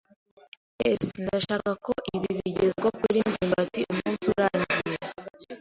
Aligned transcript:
[S] 1.01 1.05
Ndashaka 1.23 1.71
ko 1.85 1.93
ibi 2.15 2.29
bigezwa 2.37 2.87
kuri 2.99 3.19
ndimbati 3.29 3.81
umunsi 3.91 4.23
urangiye. 4.33 4.99